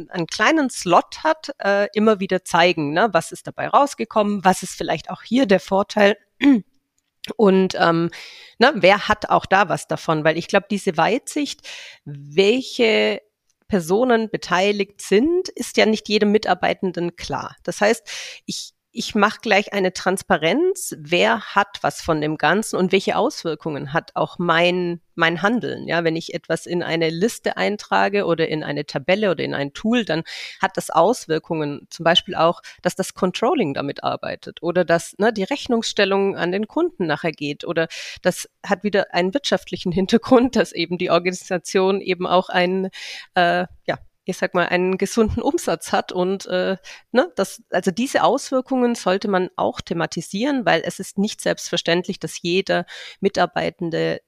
[0.08, 3.08] einen kleinen Slot hat, äh, immer wieder zeigen, ne?
[3.12, 6.16] was ist dabei rausgekommen, was ist vielleicht auch hier der Vorteil.
[7.36, 8.10] Und ähm,
[8.58, 10.24] ne, wer hat auch da was davon?
[10.24, 11.68] Weil ich glaube, diese Weitsicht,
[12.04, 13.20] welche
[13.70, 17.56] Personen beteiligt sind, ist ja nicht jedem Mitarbeitenden klar.
[17.62, 22.90] Das heißt, ich ich mache gleich eine Transparenz, wer hat was von dem Ganzen und
[22.90, 25.86] welche Auswirkungen hat auch mein, mein Handeln.
[25.86, 29.72] Ja, wenn ich etwas in eine Liste eintrage oder in eine Tabelle oder in ein
[29.74, 30.24] Tool, dann
[30.60, 35.44] hat das Auswirkungen, zum Beispiel auch, dass das Controlling damit arbeitet oder dass ne, die
[35.44, 37.86] Rechnungsstellung an den Kunden nachher geht oder
[38.22, 42.90] das hat wieder einen wirtschaftlichen Hintergrund, dass eben die Organisation eben auch ein
[43.34, 43.98] äh, ja,
[44.30, 46.12] ich sag mal, einen gesunden Umsatz hat.
[46.12, 46.76] Und äh,
[47.12, 52.40] ne, das, also diese Auswirkungen sollte man auch thematisieren, weil es ist nicht selbstverständlich, dass
[52.42, 52.86] jeder
[53.20, 54.20] Mitarbeitende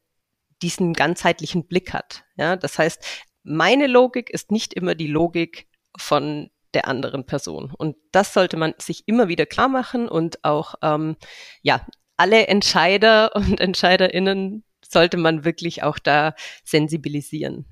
[0.60, 2.24] diesen ganzheitlichen Blick hat.
[2.36, 3.04] Ja, das heißt,
[3.42, 7.72] meine Logik ist nicht immer die Logik von der anderen Person.
[7.76, 11.16] Und das sollte man sich immer wieder klar machen und auch, ähm,
[11.62, 11.86] ja,
[12.16, 16.34] alle Entscheider und Entscheiderinnen sollte man wirklich auch da
[16.64, 17.66] sensibilisieren.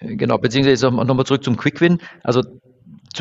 [0.00, 1.98] Genau, beziehungsweise nochmal zurück zum Quick-Win.
[2.22, 2.42] Also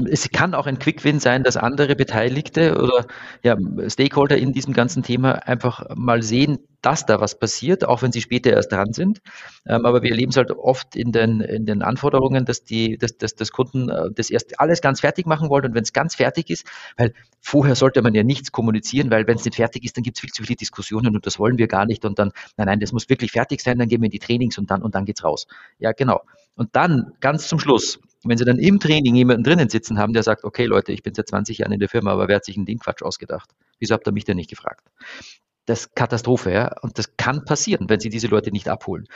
[0.10, 3.08] es kann auch ein Quick-Win sein, dass andere Beteiligte oder
[3.44, 8.12] ja, Stakeholder in diesem ganzen Thema einfach mal sehen, dass da was passiert, auch wenn
[8.12, 9.20] sie später erst dran sind.
[9.66, 13.18] Ähm, aber wir erleben es halt oft in den, in den Anforderungen, dass die, dass,
[13.18, 16.16] dass, dass Kunden äh, das erst alles ganz fertig machen wollen und wenn es ganz
[16.16, 19.98] fertig ist, weil vorher sollte man ja nichts kommunizieren, weil wenn es nicht fertig ist,
[19.98, 22.32] dann gibt es viel zu viele Diskussionen und das wollen wir gar nicht und dann,
[22.58, 24.82] nein, nein, das muss wirklich fertig sein, dann gehen wir in die Trainings und dann
[24.82, 25.48] und dann geht's raus.
[25.80, 26.22] Ja, genau.
[26.56, 30.24] Und dann ganz zum Schluss, wenn Sie dann im Training jemanden drinnen sitzen haben, der
[30.24, 32.58] sagt, okay Leute, ich bin seit 20 Jahren in der Firma, aber wer hat sich
[32.58, 33.50] einen Ding Quatsch ausgedacht?
[33.80, 34.88] Wieso habt ihr mich denn nicht gefragt?
[35.70, 36.72] Das ist Katastrophe, ja.
[36.82, 39.08] Und das kann passieren, wenn sie diese Leute nicht abholen.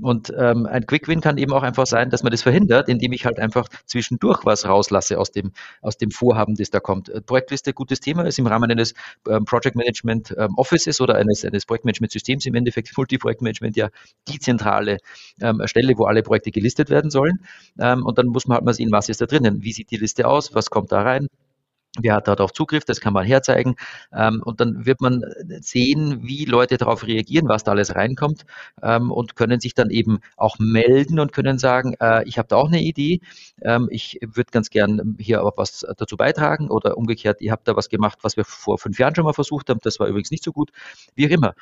[0.00, 3.26] Und ähm, ein Quick-Win kann eben auch einfach sein, dass man das verhindert, indem ich
[3.26, 7.10] halt einfach zwischendurch was rauslasse aus dem, aus dem Vorhaben, das da kommt.
[7.10, 8.94] Äh, Projektliste, gutes Thema, ist im Rahmen eines
[9.28, 13.88] ähm, Project Management ähm, Offices oder eines, eines Projektmanagement-Systems im Endeffekt, Multi-Projektmanagement ja
[14.28, 14.98] die zentrale
[15.42, 17.40] ähm, Stelle, wo alle Projekte gelistet werden sollen.
[17.78, 19.98] Ähm, und dann muss man halt mal sehen, was ist da drinnen, wie sieht die
[19.98, 21.28] Liste aus, was kommt da rein,
[22.00, 22.84] Wer hat darauf Zugriff?
[22.84, 23.76] Das kann man herzeigen.
[24.12, 25.22] Ähm, und dann wird man
[25.60, 28.44] sehen, wie Leute darauf reagieren, was da alles reinkommt
[28.82, 32.56] ähm, und können sich dann eben auch melden und können sagen, äh, ich habe da
[32.56, 33.20] auch eine Idee.
[33.62, 37.76] Ähm, ich würde ganz gern hier auch was dazu beitragen oder umgekehrt, ihr habt da
[37.76, 39.80] was gemacht, was wir vor fünf Jahren schon mal versucht haben.
[39.82, 40.70] Das war übrigens nicht so gut.
[41.14, 41.54] Wie auch immer.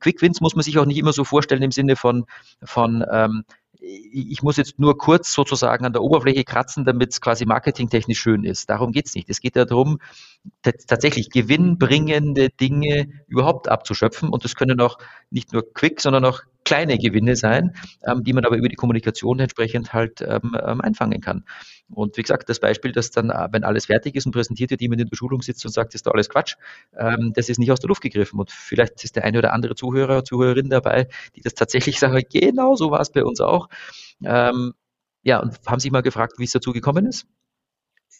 [0.00, 2.26] Quick Wins muss man sich auch nicht immer so vorstellen im Sinne von,
[2.62, 3.04] von
[3.80, 8.44] ich muss jetzt nur kurz sozusagen an der Oberfläche kratzen, damit es quasi marketingtechnisch schön
[8.44, 8.68] ist.
[8.70, 9.30] Darum geht es nicht.
[9.30, 9.98] Es geht ja darum,
[10.62, 14.30] tatsächlich gewinnbringende Dinge überhaupt abzuschöpfen.
[14.30, 14.98] Und das können auch
[15.30, 17.74] nicht nur quick, sondern auch kleine Gewinne sein,
[18.06, 21.44] ähm, die man aber über die Kommunikation entsprechend halt ähm, ähm, einfangen kann.
[21.88, 24.82] Und wie gesagt, das Beispiel, dass dann, äh, wenn alles fertig ist und präsentiert wird,
[24.82, 26.56] jemand in der Schulung sitzt und sagt, das ist da alles Quatsch,
[26.94, 28.38] ähm, das ist nicht aus der Luft gegriffen.
[28.38, 32.76] Und vielleicht ist der eine oder andere Zuhörer, Zuhörerin dabei, die das tatsächlich sagen, genau
[32.76, 33.70] so war es bei uns auch.
[34.22, 34.74] Ähm,
[35.22, 37.26] ja, und haben sich mal gefragt, wie es dazu gekommen ist?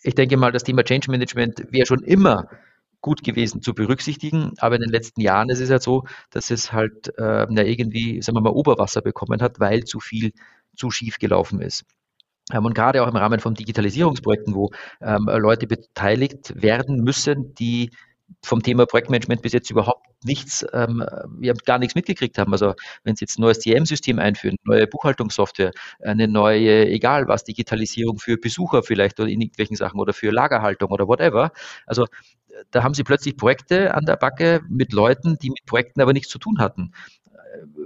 [0.03, 2.49] Ich denke mal, das Thema Change Management wäre schon immer
[3.01, 4.53] gut gewesen zu berücksichtigen.
[4.59, 8.23] Aber in den letzten Jahren ist es halt so, dass es halt äh, na, irgendwie,
[8.23, 10.33] sagen wir mal, Oberwasser bekommen hat, weil zu viel
[10.77, 11.85] zu schief gelaufen ist.
[12.53, 17.91] Ähm, und gerade auch im Rahmen von Digitalisierungsprojekten, wo ähm, Leute beteiligt werden müssen, die
[18.43, 21.05] vom Thema Projektmanagement bis jetzt überhaupt nichts, ähm,
[21.39, 22.53] wir gar nichts mitgekriegt haben.
[22.53, 28.19] Also wenn Sie jetzt ein neues CM-System einführen, neue Buchhaltungssoftware, eine neue, egal was, Digitalisierung
[28.19, 31.53] für Besucher vielleicht oder in irgendwelchen Sachen oder für Lagerhaltung oder whatever.
[31.87, 32.07] Also
[32.71, 36.29] da haben sie plötzlich Projekte an der Backe mit Leuten, die mit Projekten aber nichts
[36.29, 36.93] zu tun hatten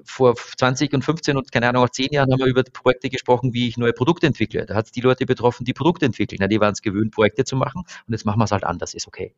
[0.05, 3.53] vor 20 und 15 und keine Ahnung, auch 10 Jahren haben wir über Projekte gesprochen,
[3.53, 4.67] wie ich neue Produkte entwickle.
[4.67, 6.39] Da hat es die Leute betroffen, die Produkte entwickeln.
[6.41, 8.95] Ja, die waren es gewöhnt, Projekte zu machen und jetzt machen wir es halt anders,
[8.95, 9.35] ist okay.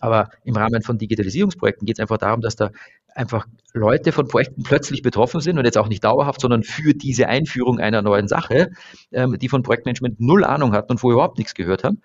[0.00, 2.70] Aber im Rahmen von Digitalisierungsprojekten geht es einfach darum, dass da
[3.14, 7.28] einfach Leute von Projekten plötzlich betroffen sind und jetzt auch nicht dauerhaft, sondern für diese
[7.28, 8.70] Einführung einer neuen Sache,
[9.12, 12.02] ähm, die von Projektmanagement null Ahnung hatten und vorher überhaupt nichts gehört haben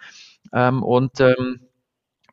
[0.54, 1.67] ähm, und ähm,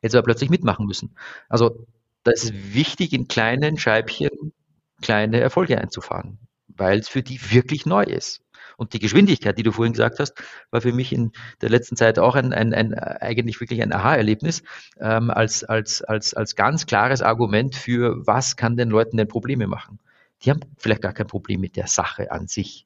[0.01, 1.15] jetzt aber plötzlich mitmachen müssen.
[1.49, 1.85] Also
[2.23, 4.53] da ist es wichtig, in kleinen Scheibchen
[5.01, 8.41] kleine Erfolge einzufahren, weil es für die wirklich neu ist.
[8.77, 10.33] Und die Geschwindigkeit, die du vorhin gesagt hast,
[10.71, 11.31] war für mich in
[11.61, 14.63] der letzten Zeit auch ein, ein, ein eigentlich wirklich ein Aha-Erlebnis,
[14.99, 19.67] ähm, als, als, als, als ganz klares Argument für, was kann den Leuten denn Probleme
[19.67, 19.99] machen.
[20.41, 22.85] Die haben vielleicht gar kein Problem mit der Sache an sich,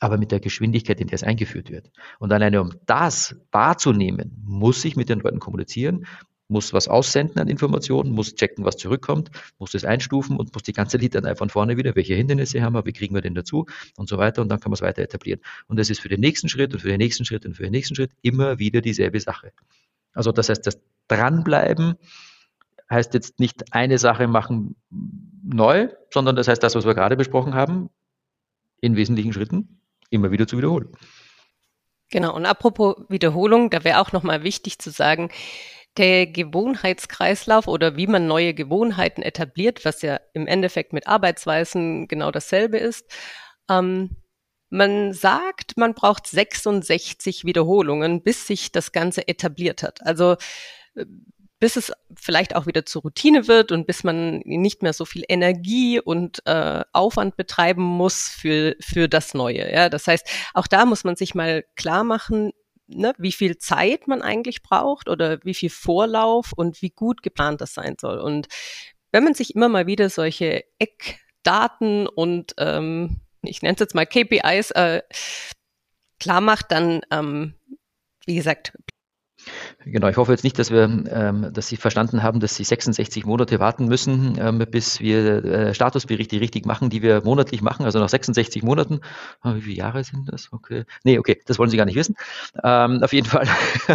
[0.00, 1.90] aber mit der Geschwindigkeit, in der es eingeführt wird.
[2.18, 6.06] Und alleine um das wahrzunehmen, muss ich mit den Leuten kommunizieren,
[6.50, 10.72] muss was aussenden an Informationen, muss checken, was zurückkommt, muss das einstufen und muss die
[10.72, 14.08] ganze Litanei von vorne wieder, welche Hindernisse haben wir, wie kriegen wir den dazu und
[14.08, 15.40] so weiter und dann kann man es weiter etablieren.
[15.68, 17.72] Und das ist für den nächsten Schritt und für den nächsten Schritt und für den
[17.72, 19.52] nächsten Schritt immer wieder dieselbe Sache.
[20.12, 21.94] Also das heißt, das Dranbleiben
[22.90, 24.74] heißt jetzt nicht eine Sache machen
[25.44, 27.88] neu, sondern das heißt das, was wir gerade besprochen haben,
[28.80, 30.88] in wesentlichen Schritten immer wieder zu wiederholen.
[32.10, 35.30] Genau, und apropos Wiederholung, da wäre auch nochmal wichtig zu sagen,
[35.96, 42.30] der Gewohnheitskreislauf oder wie man neue Gewohnheiten etabliert, was ja im Endeffekt mit Arbeitsweisen genau
[42.30, 43.06] dasselbe ist.
[43.68, 44.16] Ähm,
[44.70, 50.06] man sagt, man braucht 66 Wiederholungen, bis sich das Ganze etabliert hat.
[50.06, 50.36] Also
[50.94, 51.06] äh,
[51.60, 55.24] bis es vielleicht auch wieder zur Routine wird und bis man nicht mehr so viel
[55.28, 59.70] Energie und äh, Aufwand betreiben muss für, für das Neue.
[59.70, 62.52] Ja, das heißt, auch da muss man sich mal klar machen,
[62.90, 67.60] ne, wie viel Zeit man eigentlich braucht oder wie viel Vorlauf und wie gut geplant
[67.60, 68.18] das sein soll.
[68.18, 68.48] Und
[69.12, 74.06] wenn man sich immer mal wieder solche Eckdaten und ähm, ich nenne es jetzt mal
[74.06, 75.02] KPIs äh,
[76.18, 77.54] klar macht, dann, ähm,
[78.26, 78.76] wie gesagt,
[79.84, 83.24] Genau, ich hoffe jetzt nicht, dass wir, ähm, dass Sie verstanden haben, dass Sie 66
[83.24, 87.84] Monate warten müssen, ähm, bis wir äh, Statusberichte richtig machen, die wir monatlich machen.
[87.84, 89.00] Also nach 66 Monaten.
[89.42, 90.52] Oh, wie viele Jahre sind das?
[90.52, 90.84] Okay.
[91.04, 92.16] Nee, okay, das wollen Sie gar nicht wissen.
[92.62, 93.46] Ähm, auf jeden Fall.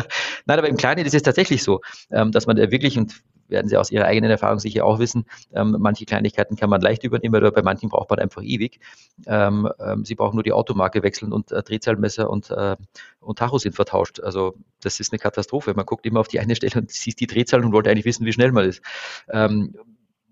[0.45, 1.81] Nein, aber im Kleinen ist es tatsächlich so,
[2.12, 3.13] ähm, dass man da wirklich, und
[3.47, 7.03] werden Sie aus Ihrer eigenen Erfahrung sicher auch wissen, ähm, manche Kleinigkeiten kann man leicht
[7.03, 8.79] übernehmen, aber bei manchen braucht man einfach ewig.
[9.27, 12.75] Ähm, ähm, Sie brauchen nur die Automarke wechseln und äh, Drehzahlmesser und, äh,
[13.19, 14.19] und Tacho sind vertauscht.
[14.19, 15.73] Also das ist eine Katastrophe.
[15.75, 18.25] Man guckt immer auf die eine Stelle und sieht die Drehzahl und wollte eigentlich wissen,
[18.25, 18.81] wie schnell man ist.
[19.29, 19.75] Ähm,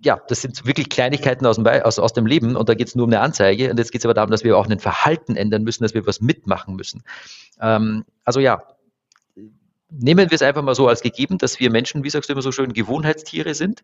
[0.04, 2.96] ja, das sind wirklich Kleinigkeiten aus dem, aus, aus dem Leben und da geht es
[2.96, 3.72] nur um eine Anzeige.
[3.72, 6.06] Und jetzt geht es aber darum, dass wir auch ein Verhalten ändern müssen, dass wir
[6.06, 7.04] was mitmachen müssen.
[7.62, 8.62] Ähm, also ja,
[10.00, 12.42] nehmen wir es einfach mal so als gegeben, dass wir Menschen, wie sagst du immer
[12.42, 13.84] so schön, Gewohnheitstiere sind.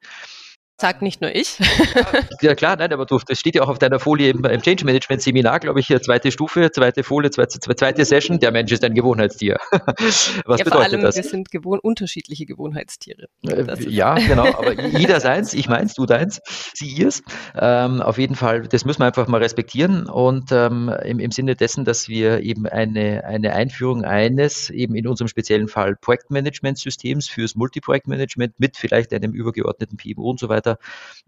[0.79, 1.59] Sagt nicht nur ich.
[2.41, 4.85] ja klar, nein, aber du, das steht ja auch auf deiner Folie im, im Change
[4.85, 8.39] Management Seminar, glaube ich, hier zweite Stufe, zweite Folie, zweite, zweite Session.
[8.39, 9.57] Der Mensch ist ein Gewohnheitstier.
[9.71, 11.17] Was ja, bedeutet vor allem, das?
[11.17, 13.27] Wir sind gewohn unterschiedliche Gewohnheitstiere.
[13.45, 16.39] Äh, ja, genau, aber jeder seins, ich meins, du deins,
[16.73, 17.23] sie ihrs.
[17.59, 21.57] Ähm, auf jeden Fall, das müssen wir einfach mal respektieren und ähm, im, im Sinne
[21.57, 27.55] dessen, dass wir eben eine, eine Einführung eines, eben in unserem speziellen Fall Projektmanagementsystems fürs
[27.55, 30.79] Multiprojektmanagement mit vielleicht einem übergeordneten PMO und so weiter weiter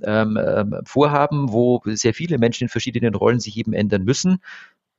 [0.04, 4.40] ähm, ähm, vorhaben, wo sehr viele Menschen in verschiedenen Rollen sich eben ändern müssen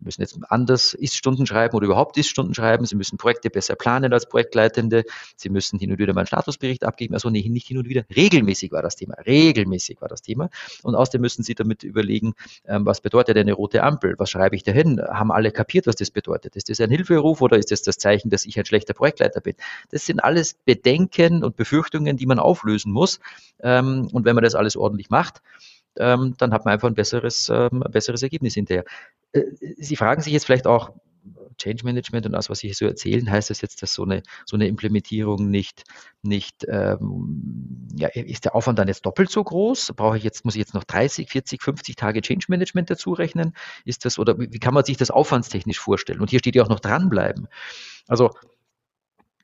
[0.04, 2.84] müssen jetzt anders Ist-Stunden schreiben oder überhaupt Ist-Stunden schreiben.
[2.86, 5.04] Sie müssen Projekte besser planen als Projektleitende.
[5.36, 7.14] Sie müssen hin und wieder mal einen Statusbericht abgeben.
[7.14, 8.04] Also nee, nicht hin und wieder.
[8.14, 9.14] Regelmäßig war das Thema.
[9.26, 10.50] Regelmäßig war das Thema.
[10.82, 12.34] Und außerdem müssen Sie damit überlegen,
[12.66, 14.14] ähm, was bedeutet eine rote Ampel?
[14.18, 15.00] Was schreibe ich da hin?
[15.00, 16.56] Haben alle kapiert, was das bedeutet?
[16.56, 19.54] Ist das ein Hilferuf oder ist das das Zeichen, dass ich ein schlechter Projektleiter bin?
[19.90, 23.20] Das sind alles Bedenken und Befürchtungen, die man auflösen muss.
[23.60, 25.42] Ähm, und wenn man das alles ordentlich macht,
[25.98, 28.84] ähm, dann hat man einfach ein besseres, ähm, besseres Ergebnis hinterher.
[29.32, 29.42] Äh,
[29.78, 30.92] Sie fragen sich jetzt vielleicht auch,
[31.58, 34.56] Change Management und das, was Sie so erzählen, heißt das jetzt, dass so eine, so
[34.56, 35.84] eine Implementierung nicht,
[36.22, 39.92] nicht ähm, ja, ist der Aufwand dann jetzt doppelt so groß?
[39.96, 43.54] Brauche ich jetzt, muss ich jetzt noch 30, 40, 50 Tage Change Management dazu rechnen?
[43.84, 46.20] Ist das, oder wie kann man sich das aufwandstechnisch vorstellen?
[46.20, 47.48] Und hier steht ja auch noch dranbleiben.
[48.08, 48.30] Also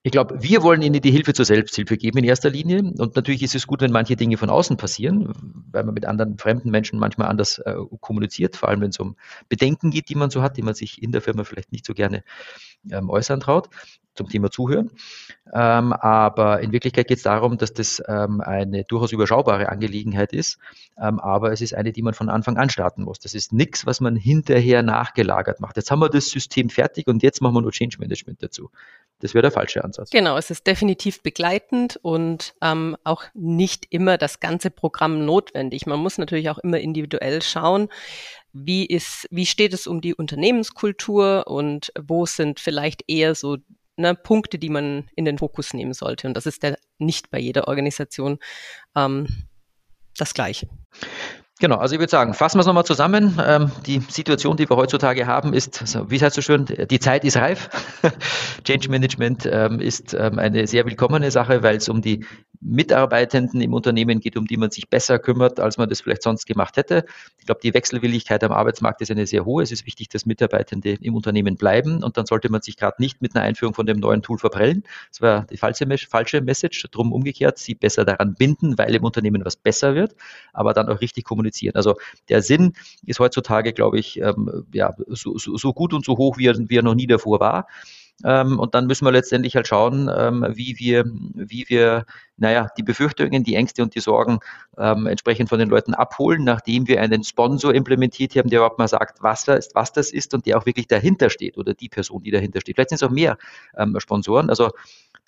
[0.08, 2.78] ich glaube, wir wollen Ihnen die Hilfe zur Selbsthilfe geben in erster Linie.
[2.78, 5.34] Und natürlich ist es gut, wenn manche Dinge von außen passieren,
[5.70, 9.16] weil man mit anderen fremden Menschen manchmal anders äh, kommuniziert, vor allem wenn es um
[9.50, 11.92] Bedenken geht, die man so hat, die man sich in der Firma vielleicht nicht so
[11.92, 12.24] gerne
[12.90, 13.68] ähm, äußern traut.
[14.18, 14.90] zum Thema Zuhören.
[15.54, 20.58] Ähm, aber in Wirklichkeit geht es darum, dass das ähm, eine durchaus überschaubare Angelegenheit ist,
[21.00, 23.20] ähm, aber es ist eine, die man von Anfang an starten muss.
[23.20, 25.76] Das ist nichts, was man hinterher nachgelagert macht.
[25.76, 28.70] Jetzt haben wir das System fertig und jetzt machen wir nur Change Management dazu.
[29.20, 30.10] Das wäre der falsche Ansatz.
[30.10, 35.86] Genau, es ist definitiv begleitend und ähm, auch nicht immer das ganze Programm notwendig.
[35.86, 37.88] Man muss natürlich auch immer individuell schauen,
[38.52, 43.56] wie ist, wie steht es um die Unternehmenskultur und wo sind vielleicht eher so
[43.96, 46.28] ne, Punkte, die man in den Fokus nehmen sollte.
[46.28, 48.38] Und das ist ja nicht bei jeder Organisation
[48.94, 49.26] ähm,
[50.16, 50.68] das Gleiche.
[51.60, 53.36] Genau, also ich würde sagen, fassen wir es nochmal zusammen.
[53.44, 57.24] Ähm, die Situation, die wir heutzutage haben, ist, also, wie heißt so schön, die Zeit
[57.24, 57.68] ist reif.
[58.64, 62.24] Change Management ähm, ist ähm, eine sehr willkommene Sache, weil es um die
[62.60, 66.46] Mitarbeitenden im Unternehmen geht, um die man sich besser kümmert, als man das vielleicht sonst
[66.46, 67.04] gemacht hätte.
[67.38, 69.62] Ich glaube, die Wechselwilligkeit am Arbeitsmarkt ist eine sehr hohe.
[69.62, 73.22] Es ist wichtig, dass Mitarbeitende im Unternehmen bleiben und dann sollte man sich gerade nicht
[73.22, 74.82] mit einer Einführung von dem neuen Tool verprellen.
[75.10, 76.86] Das war die falsche, falsche Message.
[76.90, 80.14] Drum umgekehrt, sie besser daran binden, weil im Unternehmen was besser wird,
[80.52, 81.76] aber dann auch richtig kommunizieren.
[81.76, 81.96] Also
[82.28, 82.72] der Sinn
[83.06, 86.56] ist heutzutage, glaube ich, ähm, ja, so, so, so gut und so hoch, wie er,
[86.58, 87.66] wie er noch nie davor war.
[88.24, 92.04] Ähm, und dann müssen wir letztendlich halt schauen, ähm, wie wir, wie wir,
[92.36, 94.40] naja, die Befürchtungen, die Ängste und die Sorgen
[94.76, 98.88] ähm, entsprechend von den Leuten abholen, nachdem wir einen Sponsor implementiert haben, der überhaupt mal
[98.88, 101.88] sagt, was das ist, was das ist und der auch wirklich dahinter steht oder die
[101.88, 102.76] Person, die dahinter steht.
[102.76, 103.38] Vielleicht sind es auch mehr
[103.76, 104.50] ähm, Sponsoren.
[104.50, 104.70] Also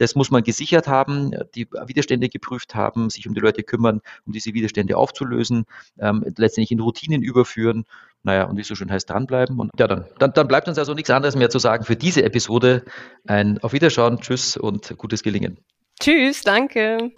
[0.01, 4.33] das muss man gesichert haben, die Widerstände geprüft haben, sich um die Leute kümmern, um
[4.33, 5.67] diese Widerstände aufzulösen,
[5.99, 7.85] ähm, letztendlich in Routinen überführen.
[8.23, 9.59] Naja, und wie es so schön heißt, dranbleiben.
[9.59, 12.23] Und ja, dann, dann, dann bleibt uns also nichts anderes mehr zu sagen für diese
[12.23, 12.85] Episode.
[13.27, 15.59] Ein Auf Wiederschauen, Tschüss und gutes Gelingen.
[16.01, 17.13] Tschüss, danke.